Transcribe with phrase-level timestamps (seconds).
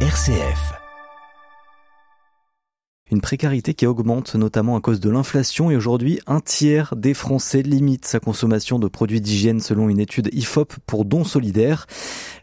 [0.00, 0.85] RCF.
[3.12, 7.62] Une précarité qui augmente notamment à cause de l'inflation et aujourd'hui un tiers des Français
[7.62, 11.86] limite sa consommation de produits d'hygiène selon une étude IFOP pour Don Solidaire.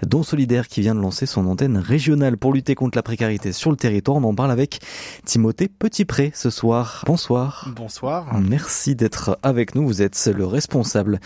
[0.04, 3.72] Don Solidaire qui vient de lancer son antenne régionale pour lutter contre la précarité sur
[3.72, 4.16] le territoire.
[4.16, 4.80] On en parle avec
[5.26, 7.04] Timothée Petitpré ce soir.
[7.08, 7.70] Bonsoir.
[7.76, 8.34] Bonsoir.
[8.40, 9.86] Merci d'être avec nous.
[9.86, 11.20] Vous êtes le responsable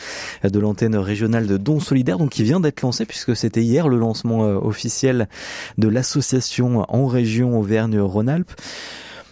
[0.44, 4.00] de l'antenne régionale de Don Solidaire donc qui vient d'être lancée puisque c'était hier le
[4.00, 5.30] lancement euh, officiel
[5.78, 8.54] de l'association en région Auvergne-Rhône-Alpes.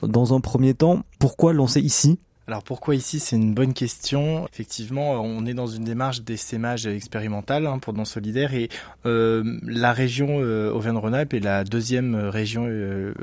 [0.07, 4.47] Dans un premier temps, pourquoi lancer ici alors pourquoi ici C'est une bonne question.
[4.53, 8.69] Effectivement, on est dans une démarche d'essaimage expérimental hein, pour Don Solidaire et
[9.07, 13.15] euh, la région euh, Auvergne-Rhône-Alpes est la deuxième région euh,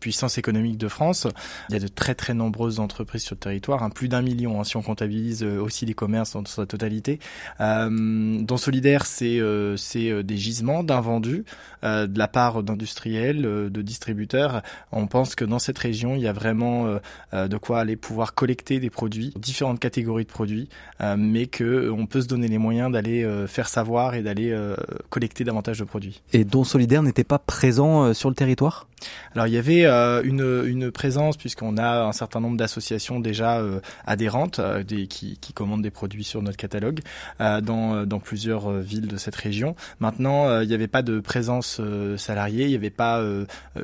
[0.00, 1.26] puissance économique de France.
[1.68, 4.60] Il y a de très très nombreuses entreprises sur le territoire, hein, plus d'un million
[4.60, 7.18] hein, si on comptabilise euh, aussi les commerces dans sa totalité.
[7.60, 11.44] Euh, Don Solidaire, c'est euh, c'est euh, des gisements d'invendus
[11.84, 14.62] euh, de la part d'industriels, de distributeurs.
[14.92, 16.98] On pense que dans cette région, il y a vraiment
[17.32, 20.68] de quoi aller pouvoir collecter des produits, différentes catégories de produits,
[21.16, 24.56] mais que on peut se donner les moyens d'aller faire savoir et d'aller
[25.08, 26.20] collecter davantage de produits.
[26.32, 28.88] Et Don Solidaire n'était pas présent sur le territoire?
[29.34, 33.58] Alors il y avait euh, une, une, présence puisqu'on a un certain nombre d'associations déjà
[33.58, 37.00] euh, adhérentes euh, des, qui, qui, commandent des produits sur notre catalogue
[37.38, 39.74] dans, dans, plusieurs villes de cette région.
[40.00, 41.80] Maintenant, il n'y avait pas de présence
[42.16, 43.22] salariée, il n'y avait pas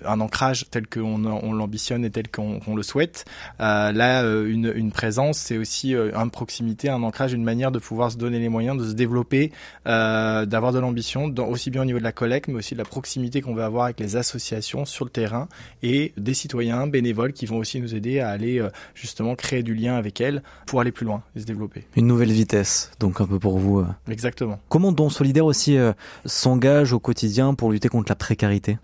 [0.04, 3.24] un ancrage tel qu'on on, l'ambitionne et tel qu'on le souhaite.
[3.58, 8.16] là, une, une présence, c'est aussi une proximité, un ancrage, une manière de pouvoir se
[8.16, 9.52] donner les moyens de se développer,
[9.84, 13.40] d'avoir de l'ambition, aussi bien au niveau de la collecte, mais aussi de la proximité
[13.40, 15.48] qu'on veut avoir avec les associations sur le terrain
[15.82, 19.74] et des citoyens bénévoles qui vont aussi nous aider à aller euh, justement créer du
[19.74, 21.84] lien avec elles pour aller plus loin et se développer.
[21.96, 23.80] Une nouvelle vitesse, donc un peu pour vous.
[23.80, 23.86] Euh.
[24.10, 24.58] Exactement.
[24.68, 25.92] Comment Don Solidaire aussi euh,
[26.24, 28.78] s'engage au quotidien pour lutter contre la précarité?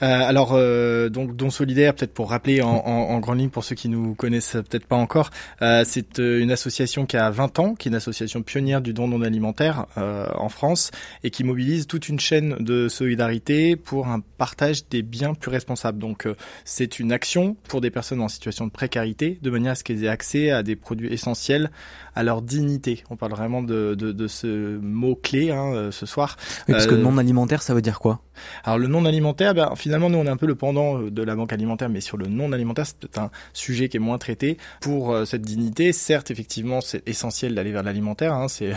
[0.00, 3.74] Alors, euh, donc, Don Solidaire, peut-être pour rappeler en, en, en, grande ligne pour ceux
[3.74, 7.88] qui nous connaissent peut-être pas encore, euh, c'est une association qui a 20 ans, qui
[7.88, 10.90] est une association pionnière du don non alimentaire en France
[11.22, 15.98] et qui mobilise toute une chaîne de solidarité pour un partage des biens plus responsables.
[15.98, 16.28] Donc,
[16.64, 20.04] c'est une action pour des personnes en situation de précarité, de manière à ce qu'elles
[20.04, 21.70] aient accès à des produits essentiels
[22.14, 23.04] à leur dignité.
[23.10, 26.36] On parle vraiment de, de, de ce mot clé hein, ce soir.
[26.68, 28.20] Oui, parce que non alimentaire, ça veut dire quoi?
[28.64, 31.22] Alors, le non alimentaire, ben, finalement nous, on est un peu le pendant euh, de
[31.22, 34.58] la banque alimentaire, mais sur le non alimentaire, c'est un sujet qui est moins traité.
[34.80, 38.76] Pour euh, cette dignité, certes, effectivement, c'est essentiel d'aller vers l'alimentaire, hein, c'est euh,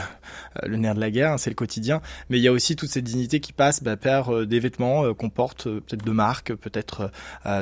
[0.66, 2.90] le nerf de la guerre, hein, c'est le quotidien, mais il y a aussi toute
[2.90, 7.12] cette dignité qui passe bah, par des vêtements qu'on porte, peut-être de marque, peut-être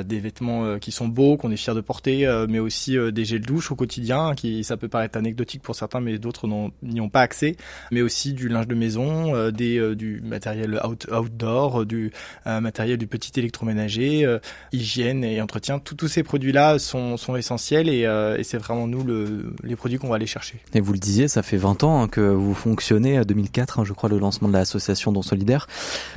[0.04, 3.70] des vêtements qui sont beaux, qu'on est fier de porter, mais aussi des gels douche
[3.70, 6.48] au quotidien, hein, qui ça peut paraître anecdotique pour certains, mais d'autres
[6.82, 7.56] n'y ont pas accès,
[7.90, 12.12] mais aussi du linge de maison, des, du matériel outdoor, du
[12.46, 14.38] matériel du petit électroménager, euh,
[14.72, 15.78] hygiène et entretien.
[15.78, 19.98] Tous ces produits-là sont, sont essentiels et, euh, et c'est vraiment nous le, les produits
[19.98, 20.60] qu'on va aller chercher.
[20.74, 23.92] Et vous le disiez, ça fait 20 ans hein, que vous fonctionnez, 2004 hein, je
[23.92, 25.66] crois le lancement de l'association Don Solidaire,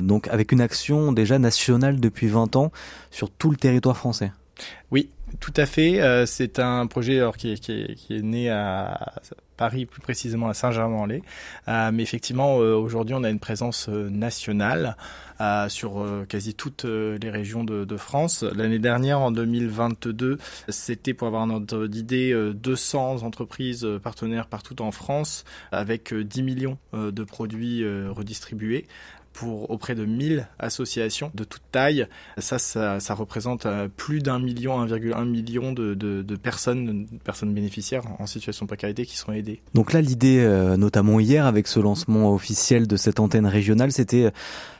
[0.00, 2.72] donc avec une action déjà nationale depuis 20 ans
[3.10, 4.32] sur tout le territoire français.
[4.90, 6.00] Oui, tout à fait.
[6.00, 9.14] Euh, c'est un projet qui, est né à
[9.56, 11.22] Paris, plus précisément à Saint-Germain-en-Laye.
[11.68, 14.96] Euh, mais effectivement, euh, aujourd'hui, on a une présence nationale
[15.68, 18.42] sur quasi toutes les régions de, de France.
[18.42, 20.36] L'année dernière, en 2022,
[20.68, 26.76] c'était pour avoir un ordre d'idée 200 entreprises partenaires partout en France, avec 10 millions
[26.92, 28.88] de produits redistribués
[29.38, 32.08] pour auprès de 1000 associations de toute taille.
[32.38, 37.54] Ça, ça, ça représente euh, plus d'un million, 1,1 million de, de, de, personnes, personnes
[37.54, 39.60] bénéficiaires en situation de précarité qui sont aidées.
[39.74, 44.32] Donc là, l'idée, euh, notamment hier, avec ce lancement officiel de cette antenne régionale, c'était,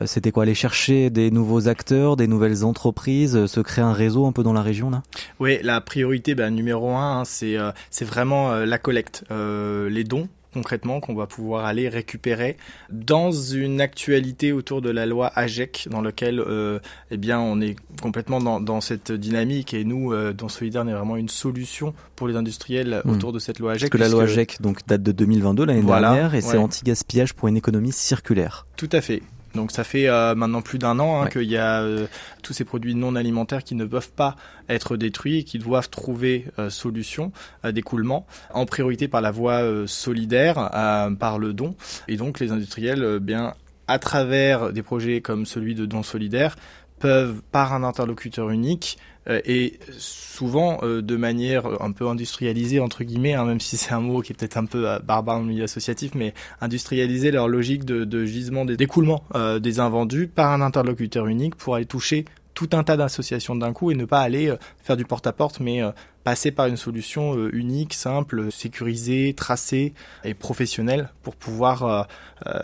[0.02, 4.26] euh, c'était quoi Aller chercher des nouveaux acteurs, des nouvelles entreprises, se créer un réseau
[4.26, 5.02] un peu dans la région là?
[5.38, 7.56] Oui, la priorité ben, numéro un, hein, c'est,
[7.90, 12.56] c'est vraiment la collecte, les dons concrètement qu'on va pouvoir aller récupérer
[12.90, 16.80] dans une actualité autour de la loi AGEC dans lequel euh,
[17.12, 20.88] eh bien on est complètement dans, dans cette dynamique et nous euh, dans Solidaire on
[20.88, 23.10] est vraiment une solution pour les industriels hmm.
[23.10, 23.92] autour de cette loi AGEC.
[23.92, 27.46] Parce que la loi AGEC donc date de 2022 l'année dernière et c'est anti-gaspillage pour
[27.46, 28.66] une économie circulaire.
[28.76, 29.22] Tout à fait.
[29.54, 32.06] Donc ça fait euh, maintenant plus d'un an hein, qu'il y a euh,
[32.42, 34.36] tous ces produits non alimentaires qui ne peuvent pas
[34.68, 37.32] être détruits et qui doivent trouver euh, solution
[37.64, 40.70] d'écoulement en priorité par la voie solidaire,
[41.18, 41.74] par le don.
[42.06, 43.54] Et donc les industriels, bien
[43.86, 46.56] à travers des projets comme celui de Don Solidaire,
[46.98, 48.98] peuvent, par un interlocuteur unique,
[49.28, 53.92] euh, et souvent euh, de manière un peu industrialisée entre guillemets, hein, même si c'est
[53.92, 57.48] un mot qui est peut-être un peu euh, barbare dans milieu associatif, mais industrialiser leur
[57.48, 59.22] logique de, de gisement, d'écoulement
[59.60, 62.24] des invendus par un interlocuteur unique pour aller toucher
[62.54, 64.52] tout un tas d'associations d'un coup et ne pas aller
[64.82, 65.80] faire du porte-à-porte, mais
[66.24, 69.92] passer par une solution unique, simple, sécurisée, tracée
[70.24, 72.08] et professionnelle pour pouvoir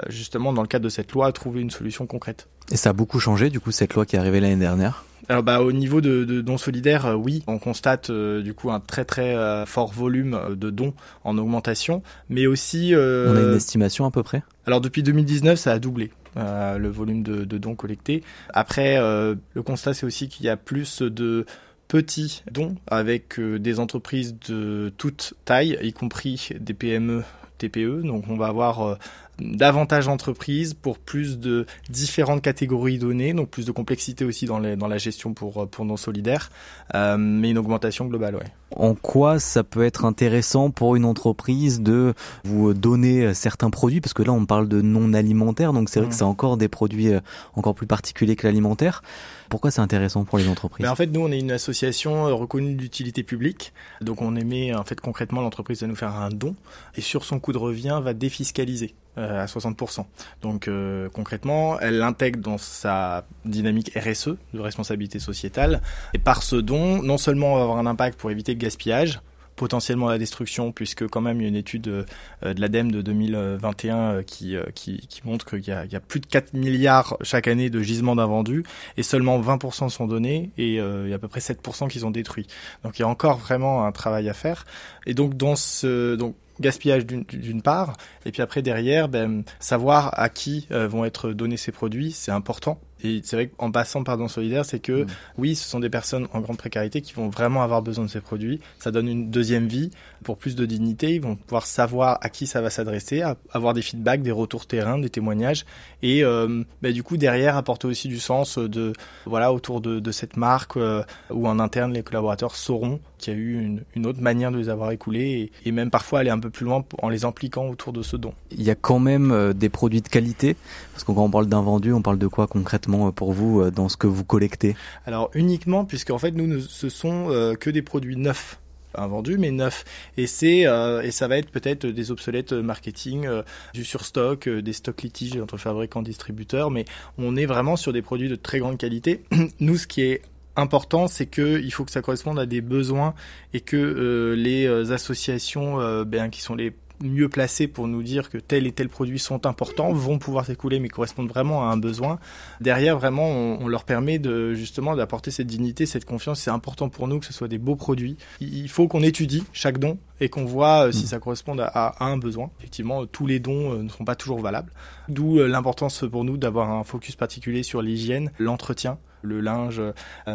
[0.09, 2.49] justement dans le cadre de cette loi trouver une solution concrète.
[2.71, 5.43] Et ça a beaucoup changé du coup cette loi qui est arrivée l'année dernière alors
[5.43, 8.81] bah au niveau de, de dons solidaires, euh, oui, on constate euh, du coup un
[8.81, 10.93] très très euh, fort volume de dons
[11.25, 12.93] en augmentation, mais aussi.
[12.95, 14.43] on a une estimation à peu près?
[14.67, 16.11] Alors depuis 2019, ça a doublé.
[16.37, 18.23] le volume de, de, dons collectés.
[18.53, 21.47] Après, le constat c'est aussi qu'il y a plus de
[21.89, 27.23] petits dons avec des entreprises de toute taille, y compris des PME,
[27.59, 28.03] TPE.
[28.03, 28.99] Donc on va avoir
[29.39, 34.77] davantage d'entreprises pour plus de différentes catégories données, donc plus de complexité aussi dans, les,
[34.77, 36.51] dans la gestion pour, pour non solidaires,
[36.95, 38.47] euh, mais une augmentation globale, ouais.
[38.77, 44.01] En quoi ça peut être intéressant pour une entreprise de vous donner certains produits?
[44.01, 46.19] Parce que là, on parle de non alimentaire, donc c'est vrai que mmh.
[46.19, 47.21] c'est encore des produits euh,
[47.55, 49.03] encore plus particuliers que l'alimentaire.
[49.49, 50.85] Pourquoi c'est intéressant pour les entreprises?
[50.85, 53.73] Ben En fait, nous, on est une association euh, reconnue d'utilité publique.
[54.01, 56.57] Donc, on émet, en fait, concrètement, l'entreprise va nous faire un don
[56.97, 58.95] et sur son coût de revient, va défiscaliser.
[59.17, 60.07] Euh, à 60%.
[60.43, 65.83] Donc euh, concrètement, elle l'intègre dans sa dynamique RSE, de responsabilité sociétale,
[66.15, 69.21] et par ce don, non seulement on va avoir un impact pour éviter le gaspillage,
[69.55, 73.03] potentiellement la destruction, puisque quand même il y a une étude euh, de l'ADEME de
[73.03, 77.17] 2021 qui, qui, qui montre qu'il y, a, il y a plus de 4 milliards
[77.21, 78.65] chaque année de gisements d'invendus,
[78.97, 82.11] et seulement 20% sont donnés, et il y a à peu près 7% qui sont
[82.11, 82.49] détruits.
[82.83, 84.65] Donc il y a encore vraiment un travail à faire.
[85.07, 86.17] Et donc dans ce...
[86.17, 87.95] Donc, gaspillage d'une part,
[88.27, 92.33] et puis après derrière, ben, savoir à qui euh, vont être donnés ces produits, c'est
[92.33, 92.81] important.
[93.05, 95.07] Et c'est vrai qu'en passant par Don Solidaire, c'est que mm.
[95.37, 98.21] oui, ce sont des personnes en grande précarité qui vont vraiment avoir besoin de ces
[98.21, 98.61] produits.
[98.79, 99.91] Ça donne une deuxième vie
[100.23, 101.15] pour plus de dignité.
[101.15, 103.23] Ils vont pouvoir savoir à qui ça va s'adresser,
[103.53, 105.67] avoir des feedbacks, des retours terrain, des témoignages,
[106.03, 108.95] et euh, ben, du coup derrière apporter aussi du sens de
[109.27, 113.37] voilà autour de, de cette marque euh, où en interne les collaborateurs sauront qu'il y
[113.37, 116.31] a eu une, une, autre manière de les avoir écoulés et, et, même parfois aller
[116.31, 118.35] un peu plus loin en les impliquant autour de ce don.
[118.51, 120.57] Il y a quand même euh, des produits de qualité
[120.93, 123.61] parce que quand on parle d'un vendu, on parle de quoi concrètement euh, pour vous
[123.61, 124.77] euh, dans ce que vous collectez?
[125.07, 128.59] Alors uniquement, puisque en fait nous, ce sont que des produits neufs
[128.97, 129.85] vendus mais neufs.
[130.17, 133.29] Et c'est et ça va être peut-être des obsolètes marketing
[133.73, 136.85] du surstock des stocks litiges entre fabricants et distributeurs mais
[137.19, 139.25] on est vraiment sur des produits de très grande qualité.
[139.61, 140.23] Nous ce qui est
[140.57, 143.15] important, c'est que il faut que ça corresponde à des besoins
[143.53, 146.73] et que les associations, ben, qui sont les
[147.03, 150.81] mieux placés pour nous dire que tel et tel produit sont importants, vont pouvoir s'écouler,
[150.81, 152.19] mais correspondent vraiment à un besoin.
[152.61, 156.41] Derrière, vraiment, on, leur permet de justement d'apporter cette dignité, cette confiance.
[156.41, 158.17] C'est important pour nous que ce soit des beaux produits.
[158.41, 161.09] Il faut qu'on étudie chaque don et qu'on voit euh, si mm.
[161.09, 162.51] ça correspond à, un besoin.
[162.59, 164.73] Effectivement, tous les dons euh, ne sont pas toujours valables.
[165.09, 169.83] D'où euh, l'importance pour nous d'avoir un focus particulier sur l'hygiène, l'entretien, le linge,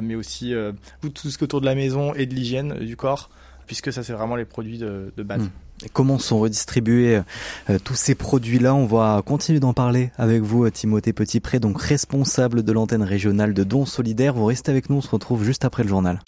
[0.02, 0.54] mais aussi
[1.02, 3.30] tout ce qui est autour de la maison et de l'hygiène du corps,
[3.68, 5.44] puisque ça c'est vraiment les produits de, base.
[5.44, 5.50] Mm
[5.94, 7.22] comment sont redistribués
[7.70, 8.74] euh, tous ces produits-là?
[8.76, 13.64] On va continuer d'en parler avec vous, Timothée Petitpré, donc responsable de l'antenne régionale de
[13.64, 14.34] dons solidaires.
[14.34, 16.20] Vous restez avec nous, on se retrouve juste après le journal.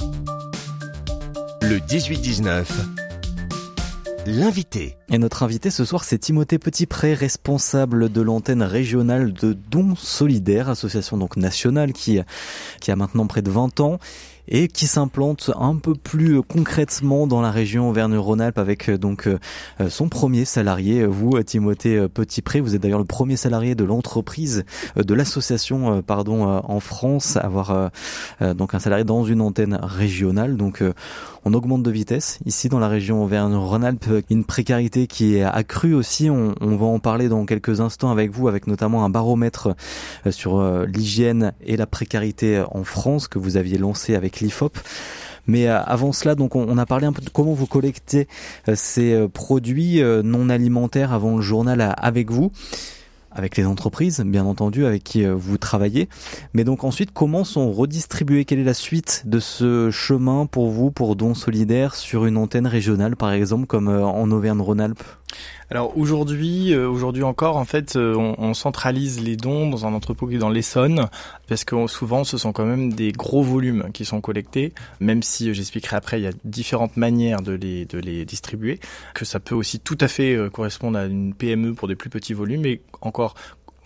[1.62, 3.01] Le 18-19.
[4.28, 4.98] L'invité.
[5.10, 10.70] Et notre invité ce soir, c'est Timothée Petitpré, responsable de l'antenne régionale de dons solidaires,
[10.70, 12.20] association donc nationale qui,
[12.80, 13.98] qui a maintenant près de 20 ans
[14.52, 19.40] et qui s'implante un peu plus concrètement dans la région Auvergne-Rhône-Alpes avec euh, donc euh,
[19.90, 24.66] son premier salarié, vous Timothée Petitpré, vous êtes d'ailleurs le premier salarié de l'entreprise
[24.98, 27.92] euh, de l'association pardon en France avoir
[28.42, 30.58] donc un salarié dans une antenne régionale.
[30.58, 30.84] Donc
[31.44, 36.30] on augmente de vitesse ici dans la région Auvergne-Rhône-Alpes, une précarité qui est accrue aussi,
[36.30, 39.70] on, on, va en parler dans quelques instants avec vous, avec notamment un baromètre
[40.28, 44.78] euh, sur euh, l'hygiène et la précarité en France que vous aviez lancé avec l'IFOP.
[45.48, 48.28] Mais euh, avant cela, donc on a parlé un peu de comment vous collectez
[48.76, 52.52] ces produits non alimentaires avant le journal avec vous
[53.32, 56.10] avec les entreprises, bien entendu, avec qui euh, vous travaillez.
[56.54, 60.92] Mais donc ensuite, comment sont redistribués Quelle est la suite de ce chemin pour vous,
[60.92, 65.04] pour Dons Solidaires, sur une antenne régionale, par exemple, comme euh, en Auvergne-Rhône-Alpes?
[65.72, 69.94] Alors aujourd'hui, euh, aujourd'hui encore, en fait, euh, on, on, centralise les dons dans un
[69.94, 71.08] entrepôt qui est dans l'Essonne,
[71.48, 75.50] parce que souvent, ce sont quand même des gros volumes qui sont collectés, même si
[75.50, 78.82] euh, j'expliquerai après, il y a différentes manières de les, de les distribuer,
[79.14, 82.34] que ça peut aussi tout à fait correspondre à une PME pour des plus petits
[82.34, 83.36] volumes, et encore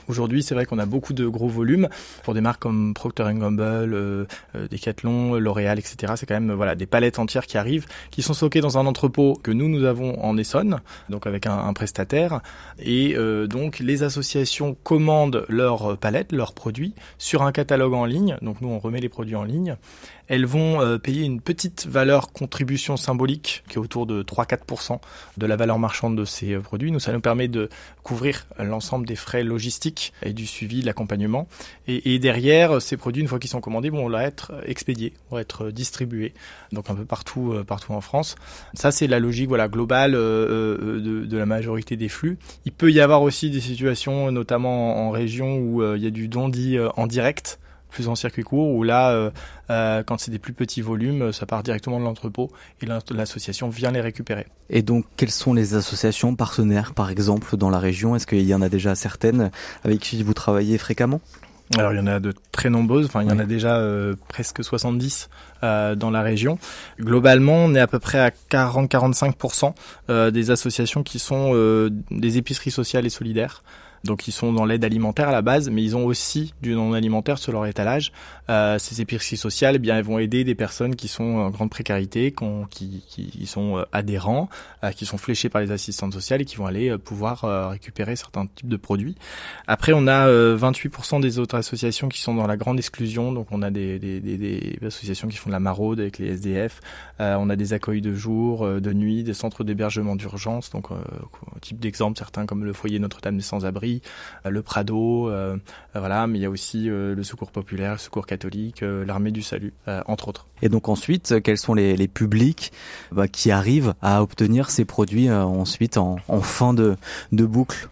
[0.08, 1.90] Aujourd'hui, c'est vrai qu'on a beaucoup de gros volumes
[2.24, 6.14] pour des marques comme Procter Gamble, euh, euh, Decathlon, L'Oréal, etc.
[6.16, 9.40] C'est quand même voilà des palettes entières qui arrivent, qui sont stockées dans un entrepôt
[9.42, 12.42] que nous nous avons en Essonne, donc avec un, un prestataire.
[12.80, 18.38] Et euh, donc les associations commandent leurs palettes, leurs produits sur un catalogue en ligne.
[18.42, 19.78] Donc nous on remet les produits en ligne
[20.28, 25.00] elles vont euh, payer une petite valeur contribution symbolique qui est autour de 3-4%
[25.38, 26.92] de la valeur marchande de ces euh, produits.
[26.92, 27.70] Nous, ça nous permet de
[28.04, 31.48] couvrir l'ensemble des frais logistiques et du suivi, de l'accompagnement.
[31.88, 36.34] Et, derrière, ces produits, une fois qu'ils sont commandés, vont être expédiés, vont être distribués,
[36.72, 38.36] donc un peu partout, euh, partout en France.
[38.74, 42.38] Ça, c'est la logique voilà globale de, de, la majorité des flux.
[42.66, 46.28] Il peut y avoir aussi des situations, notamment en, région, où il y a du
[46.28, 47.60] don dit en direct
[47.96, 49.32] plus en circuit court, où là, euh,
[49.70, 53.92] euh, quand c'est des plus petits volumes, ça part directement de l'entrepôt et l'association vient
[53.92, 54.48] les récupérer.
[54.70, 58.16] Et donc, quelles sont les associations partenaires, par exemple, dans la région?
[58.16, 59.50] Est-ce qu'il y en a déjà certaines
[59.86, 61.22] avec qui vous travaillez fréquemment?
[61.78, 64.14] Alors il y en a de très nombreuses, enfin il y en a déjà euh,
[64.28, 65.30] presque 70
[65.64, 66.60] euh, dans la région.
[67.00, 69.74] Globalement, on est à peu près à 40-45%
[70.10, 73.64] euh, des associations qui sont euh, des épiceries sociales et solidaires.
[74.06, 76.94] Donc ils sont dans l'aide alimentaire à la base, mais ils ont aussi du non
[76.94, 78.12] alimentaire sur leur étalage.
[78.50, 81.70] Euh, ces épiceries sociales, eh bien, elles vont aider des personnes qui sont en grande
[81.70, 82.34] précarité,
[82.70, 84.50] qui, qui, sont euh, adhérents,
[84.84, 88.16] euh, qui sont fléchés par les assistantes sociales et qui vont aller euh, pouvoir récupérer
[88.16, 89.16] certains types de produits.
[89.68, 93.32] Après, on a 28% des autres associations qui sont dans la grande exclusion.
[93.32, 96.28] Donc on a des, des, des, des associations qui font de la maraude avec les
[96.28, 96.82] SDF.
[97.20, 100.70] on a des accueils de jour, de nuit, des centres d'hébergement d'urgence.
[100.70, 100.90] Donc
[101.62, 103.95] type d'exemple, certains comme le foyer Notre-Dame des Sans-Abri,
[104.46, 105.32] le Prado,
[105.94, 106.28] voilà.
[106.28, 109.74] Mais il y a aussi le Secours populaire, le Secours catholique, euh, l'armée du salut,
[109.88, 110.48] euh, entre autres.
[110.62, 112.72] Et donc ensuite, quels sont les, publics
[113.12, 116.98] bah, qui arrivent à obtenir ces produits euh, ensuite en, fin de
[117.32, 117.90] boucle?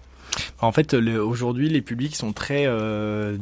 [0.64, 3.38] En fait, aujourd'hui, les publics sont très euh,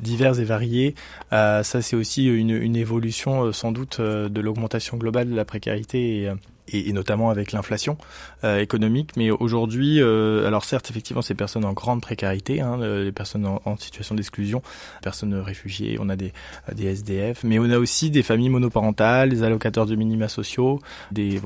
[0.00, 0.94] divers et variés.
[1.32, 6.32] Euh, ça, c'est aussi une, évolution, euh, sans doute, de l'augmentation globale de la précarité
[6.72, 7.98] et, notamment avec l'inflation
[8.42, 9.10] économique.
[9.16, 14.14] Mais aujourd'hui, alors certes, effectivement, ces personnes en grande précarité, hein, les personnes en, situation
[14.14, 14.62] d'exclusion,
[15.02, 16.32] personnes réfugiées, on a des,
[16.78, 21.40] SDF, mais on a aussi des familles monoparentales, des allocateurs de minima sociaux, des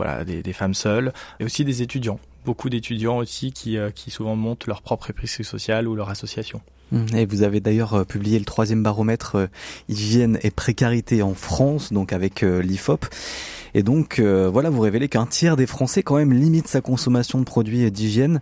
[0.52, 2.21] femmes seules, et aussi des étudiants.
[2.49, 6.62] Beaucoup d'étudiants aussi qui, euh, qui souvent montent leur propre épicerie sociale ou leur association.
[6.93, 7.14] Mmh.
[7.14, 9.50] Et vous avez d'ailleurs euh, publié le troisième baromètre
[9.90, 13.05] hygiène et précarité en France, donc avec l'IFOP.
[13.75, 17.38] Et donc, euh, voilà, vous révélez qu'un tiers des Français quand même limite sa consommation
[17.38, 18.40] de produits d'hygiène.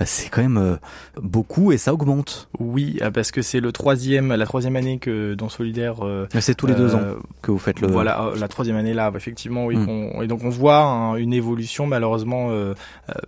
[0.00, 0.76] Euh, c'est quand même euh,
[1.20, 2.48] beaucoup et ça augmente.
[2.58, 5.96] Oui, parce que c'est le troisième, la troisième année que dans Solidaire.
[6.40, 7.02] c'est tous les deux ans
[7.42, 7.88] que vous faites le.
[7.88, 9.76] Voilà, la troisième année là, effectivement, oui.
[9.76, 10.22] Hmm.
[10.22, 12.50] et donc on voit une évolution, malheureusement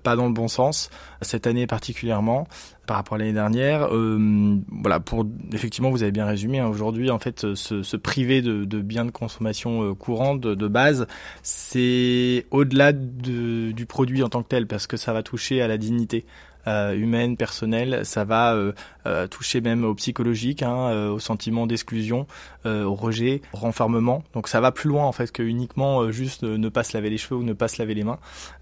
[0.02, 0.90] pas dans le bon sens
[1.23, 2.46] cette année particulièrement
[2.87, 3.88] par rapport à l'année dernière.
[3.92, 6.61] Euh, voilà, pour effectivement, vous avez bien résumé.
[6.61, 10.54] Hein, Aujourd'hui, en fait, se, se priver de, de, biens de consommation euh, courante de,
[10.54, 11.06] de, base,
[11.42, 15.68] c'est au-delà de, du produit en tant que tel, parce que ça va toucher à
[15.68, 16.25] la dignité.
[16.66, 18.73] Euh, humaine, personnelle, ça va euh,
[19.06, 22.26] euh, toucher même au psychologique, hein, au sentiment d'exclusion,
[22.64, 24.25] au rejet, au renfermement.
[24.35, 27.18] Donc ça va plus loin en fait que uniquement juste ne pas se laver les
[27.18, 28.18] cheveux ou ne pas se laver les mains.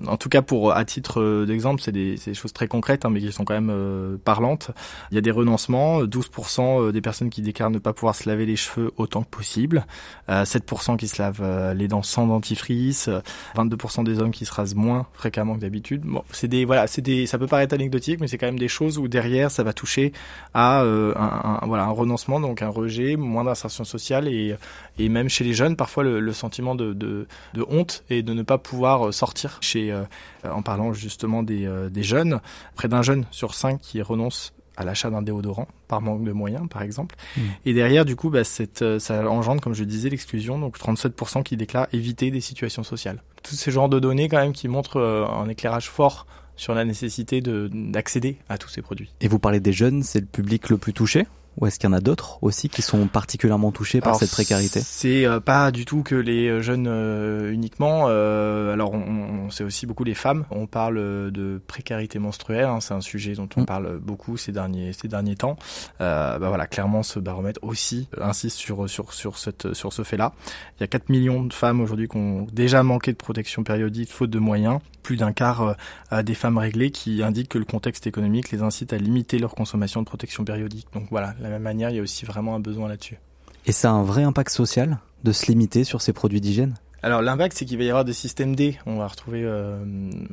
[0.06, 3.20] En tout cas, pour à titre d'exemple, c'est des, des, choses très concrètes, hein, mais
[3.20, 4.73] qui sont quand même parlantes.
[5.11, 8.44] Il y a des renoncements, 12% des personnes qui déclarent ne pas pouvoir se laver
[8.44, 9.87] les cheveux autant que possible,
[10.28, 13.08] 7% qui se lavent les dents sans dentifrice,
[13.56, 16.02] 22% des hommes qui se rasent moins fréquemment que d'habitude.
[16.04, 18.68] Bon, c'est des voilà, c'est des, ça peut paraître anecdotique mais c'est quand même des
[18.68, 20.12] choses où derrière ça va toucher
[20.52, 24.56] à euh, un, un, voilà un renoncement, donc un rejet, moins d'insertion sociale et,
[24.98, 28.32] et même chez les jeunes parfois le, le sentiment de, de, de, honte et de
[28.34, 29.58] ne pas pouvoir euh, sortir.
[29.60, 30.02] Chez euh,
[30.44, 32.40] en parlant justement des, des jeunes,
[32.74, 36.68] près d'un jeune sur cinq qui renonce à l'achat d'un déodorant par manque de moyens,
[36.68, 37.14] par exemple.
[37.36, 37.40] Mmh.
[37.64, 40.58] Et derrière, du coup, bah, cette, ça engendre, comme je disais, l'exclusion.
[40.58, 43.22] Donc 37% qui déclarent éviter des situations sociales.
[43.42, 47.40] Tous ces genres de données, quand même, qui montrent un éclairage fort sur la nécessité
[47.40, 49.12] d'accéder à tous ces produits.
[49.20, 51.26] Et vous parlez des jeunes, c'est le public le plus touché?
[51.58, 54.80] Ou est-ce qu'il y en a d'autres aussi qui sont particulièrement touchés par cette précarité?
[54.80, 58.06] C'est euh, pas du tout que les euh, jeunes euh, uniquement.
[58.08, 60.44] Euh, alors, on, on c'est aussi beaucoup les femmes.
[60.50, 60.96] On parle
[61.30, 62.64] de précarité menstruelle.
[62.64, 63.66] Hein, c'est un sujet dont on mm.
[63.66, 65.56] parle beaucoup ces derniers ces derniers temps.
[65.99, 70.32] bah voilà, clairement, ce baromètre aussi insiste sur sur sur cette sur ce fait-là.
[70.78, 74.11] Il y a 4 millions de femmes aujourd'hui qui ont déjà manqué de protection périodique
[74.11, 74.80] faute de moyens.
[75.02, 75.76] Plus d'un quart
[76.23, 80.00] des femmes réglées qui indiquent que le contexte économique les incite à limiter leur consommation
[80.00, 80.87] de protection périodique.
[80.94, 83.18] Donc voilà la même manière, il y a aussi vraiment un besoin là-dessus.
[83.66, 86.74] Et ça a un vrai impact social de se limiter sur ces produits d'hygiène?
[87.02, 88.78] Alors l'impact, c'est qu'il va y avoir des systèmes D.
[88.86, 89.78] On va retrouver euh,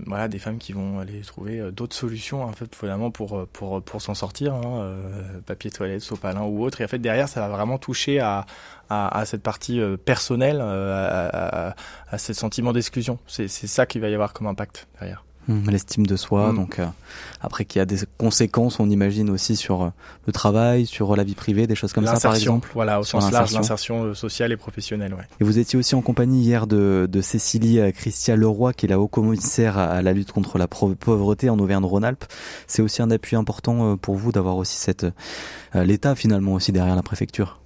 [0.06, 3.50] voilà des femmes qui vont aller trouver euh, d'autres solutions en fait finalement pour euh,
[3.52, 4.96] pour pour s'en sortir, hein,
[5.46, 6.80] papier toilette, sopalin ou autre.
[6.80, 8.46] Et en fait derrière, ça va vraiment toucher à
[8.90, 11.76] à, à cette partie personnelle, à, à,
[12.10, 13.20] à ce sentiment d'exclusion.
[13.28, 15.26] C'est c'est ça qu'il va y avoir comme impact derrière.
[15.48, 16.56] Mmh, l'estime de soi, mmh.
[16.56, 16.86] donc euh,
[17.42, 19.90] après qu'il y a des conséquences, on imagine aussi sur euh,
[20.28, 22.70] le travail, sur la vie privée, des choses comme ça par exemple.
[22.76, 25.16] Voilà, au sens large, l'insertion euh, sociale et professionnelle.
[25.16, 25.24] Ouais.
[25.40, 29.00] Et vous étiez aussi en compagnie hier de, de Cécilie Christian Leroy, qui est la
[29.00, 32.26] haut-commissaire à la lutte contre la pauvreté en Auvergne-Rhône-Alpes.
[32.68, 35.08] C'est aussi un appui important pour vous d'avoir aussi cette
[35.74, 37.61] l'État finalement aussi derrière la préfecture.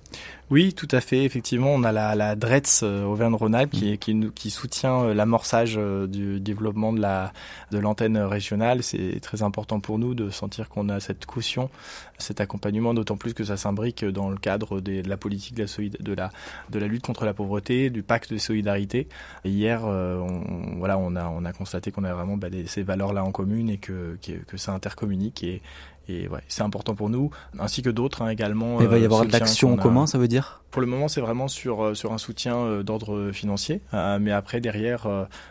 [0.52, 1.24] Oui, tout à fait.
[1.24, 6.06] Effectivement, on a la, la DRETS euh, Auvergne-Rhône-Alpes qui, qui, qui, soutient euh, l'amorçage euh,
[6.06, 7.34] du développement de la
[7.72, 8.84] de l'antenne régionale.
[8.84, 11.72] C'est très important pour nous de sentir qu'on a cette caution,
[12.20, 15.90] cet accompagnement, d'autant plus que ça s'imbrique dans le cadre de la politique de la,
[16.00, 16.30] de la
[16.70, 19.08] de la lutte contre la pauvreté, du pacte de solidarité.
[19.46, 23.32] hier, on, voilà, on a on a constaté qu'on a vraiment bah, ces valeurs-là en
[23.32, 25.64] commune et que que, que ça intercommunique et
[26.08, 28.80] et ouais, c'est important pour nous, ainsi que d'autres hein, également.
[28.82, 30.62] Il va y euh, avoir de l'action en commun, ça veut dire?
[30.70, 34.62] Pour le moment, c'est vraiment sur euh, sur un soutien euh, d'ordre financier, mais après
[34.62, 35.08] derrière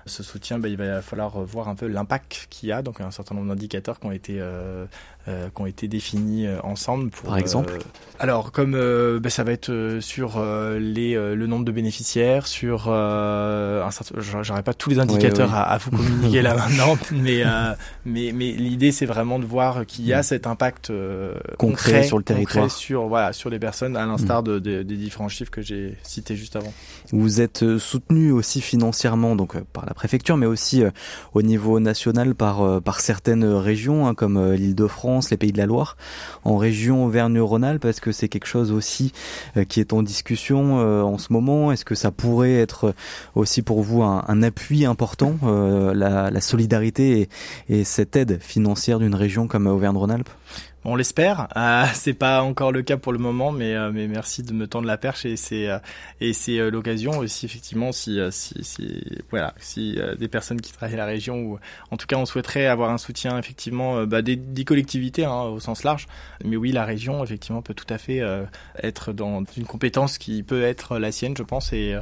[0.06, 3.11] ce soutien, bah, il va falloir voir un peu l'impact qu'il y a, donc un
[3.11, 4.40] certain nombre d'indicateurs qui ont été
[5.26, 7.09] euh, qui ont été définis euh, ensemble.
[7.09, 7.83] Pour, Par exemple euh,
[8.19, 10.38] Alors, comme ben, ça va être sur
[10.78, 15.78] les, le nombre de bénéficiaires, sur un certain, j'aurais pas tous les indicateurs À, à,
[15.78, 17.43] vous communiquer là maintenant, mais
[18.04, 20.25] mais mais l'idée c'est vraiment de voir qu'il y a mm.
[20.25, 20.93] cet impact
[21.57, 24.45] concret, sur le territoire, sur voilà sur les personnes, à l'instar mm.
[24.45, 26.73] de, de, des différents chiffres que j'ai cités juste avant.
[27.12, 30.83] Vous êtes soutenu aussi financièrement donc par la préfecture, mais aussi
[31.33, 35.97] au niveau national par par certaines régions hein, comme l'Île-de-France les Pays de la Loire,
[36.44, 39.12] en région Auvergne-Rhône-Alpes Est-ce que c'est quelque chose aussi
[39.56, 41.73] euh, qui est en discussion euh, en ce moment?
[41.73, 42.94] Est-ce que ça pourrait être
[43.35, 47.28] aussi pour vous un, appui important, euh, la, solidarité
[47.68, 50.28] et cette aide financière d'une région comme Auvergne-Rhône-Alpes?
[50.85, 51.49] On l'espère.
[51.57, 54.67] Euh, c'est pas encore le cas pour le moment, mais euh, mais merci de me
[54.67, 55.79] tendre la perche et c'est euh,
[56.21, 60.97] et c'est euh, l'occasion aussi effectivement si si, si voilà si des personnes qui travaillent
[60.97, 61.59] la région ou
[61.91, 65.61] en tout cas on souhaiterait avoir un soutien effectivement bah, des, des, collectivités hein, au
[65.61, 66.07] sens large.
[66.45, 68.21] Mais oui, la région effectivement peut tout à fait
[68.83, 71.97] être dans une compétence qui peut être la sienne, je pense, et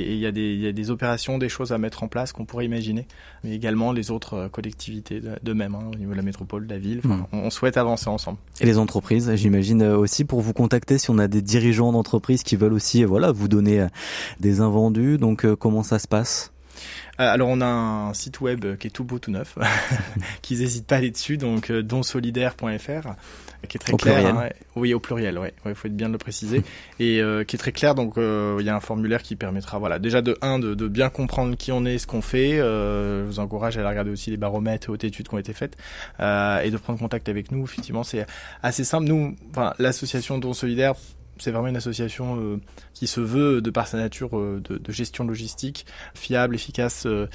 [0.00, 2.08] et il y a des il y a des opérations, des choses à mettre en
[2.08, 3.06] place qu'on pourrait imaginer,
[3.42, 6.78] mais également les autres collectivités de, même hein, au niveau de la métropole, de la
[6.78, 7.00] ville.
[7.04, 7.24] Mmh.
[7.32, 8.38] On, souhaite avancer ensemble.
[8.60, 12.42] Et les entreprises, j'imagine euh, aussi pour vous contacter si on a des dirigeants d'entreprises
[12.42, 13.88] qui veulent aussi euh, voilà, vous donner euh,
[14.40, 15.18] des invendus.
[15.18, 16.53] Donc comment ça se passe?
[17.18, 19.58] Alors on a un site web qui est tout beau tout neuf,
[20.42, 23.14] qu'ils n'hésitent pas à aller dessus, donc donsolidaire.fr
[23.66, 24.26] qui est très clair.
[24.26, 25.52] Hein, oui, au pluriel, ouais.
[25.66, 26.62] Il faut être bien de le préciser.
[27.00, 27.94] et euh, qui est très clair.
[27.94, 30.88] Donc, euh, il y a un formulaire qui permettra, voilà, déjà de un, de, de
[30.88, 32.58] bien comprendre qui on est, ce qu'on fait.
[32.58, 35.38] Euh, je vous encourage à aller regarder aussi les baromètres et hautes études qui ont
[35.38, 35.76] été faites
[36.20, 37.64] euh, et de prendre contact avec nous.
[37.64, 38.26] Effectivement, c'est
[38.62, 39.06] assez simple.
[39.06, 40.94] Nous, enfin, l'association Don Solidaire
[41.38, 42.60] c'est vraiment une association euh,
[42.92, 47.28] qui se veut, de par sa nature, euh, de, gestion logistique, fiable, efficace, euh,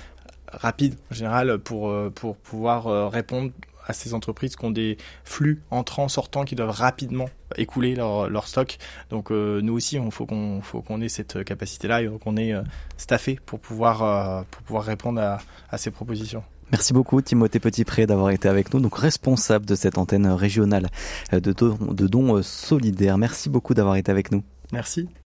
[0.52, 1.94] rapide en général, pour,
[2.38, 3.52] pouvoir répondre
[3.86, 8.78] à ces entreprises qui ont des flux entrants, sortants, qui doivent rapidement écouler leur, stock.
[9.12, 12.56] Donc nous aussi, il faut qu'on faut ait cette capacité-là et qu'on ait
[12.98, 16.44] staffé pour pouvoir répondre à ces propositions.
[16.72, 20.88] Merci beaucoup Timothée Petitpré d'avoir été avec nous, donc responsable de cette antenne régionale
[21.32, 23.18] de dons de don solidaires.
[23.18, 24.44] Merci beaucoup d'avoir été avec nous.
[24.72, 25.10] Merci.